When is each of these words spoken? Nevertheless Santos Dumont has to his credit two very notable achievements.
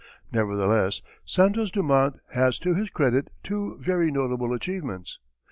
Nevertheless 0.31 1.03
Santos 1.25 1.69
Dumont 1.69 2.19
has 2.33 2.57
to 2.57 2.73
his 2.73 2.89
credit 2.89 3.29
two 3.43 3.77
very 3.79 4.09
notable 4.09 4.51
achievements. 4.51 5.19